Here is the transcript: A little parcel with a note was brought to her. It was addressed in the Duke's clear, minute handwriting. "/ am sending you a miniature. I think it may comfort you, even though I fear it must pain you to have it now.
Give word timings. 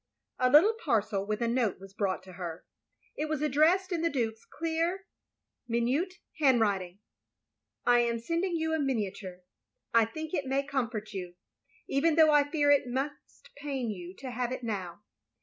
A 0.39 0.49
little 0.49 0.73
parcel 0.83 1.27
with 1.27 1.43
a 1.43 1.47
note 1.47 1.79
was 1.79 1.93
brought 1.93 2.23
to 2.23 2.33
her. 2.33 2.65
It 3.15 3.29
was 3.29 3.43
addressed 3.43 3.91
in 3.91 4.01
the 4.01 4.09
Duke's 4.09 4.45
clear, 4.45 5.05
minute 5.67 6.15
handwriting. 6.39 6.97
"/ 7.49 7.85
am 7.85 8.17
sending 8.17 8.55
you 8.55 8.73
a 8.73 8.79
miniature. 8.79 9.41
I 9.93 10.05
think 10.05 10.33
it 10.33 10.47
may 10.47 10.63
comfort 10.65 11.13
you, 11.13 11.35
even 11.87 12.15
though 12.15 12.31
I 12.31 12.49
fear 12.49 12.71
it 12.71 12.87
must 12.87 13.51
pain 13.55 13.91
you 13.91 14.15
to 14.17 14.31
have 14.31 14.51
it 14.51 14.63
now. 14.63 15.03